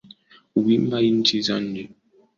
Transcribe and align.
Huimba 0.55 1.01
nchi 1.01 1.41
za 1.41 1.59
nje 1.59 1.89